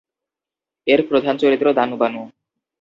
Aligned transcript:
এর 0.87 0.99
প্রধান 1.09 1.35
চরিত্র 1.37 1.67
দানুবানু। 1.73 2.21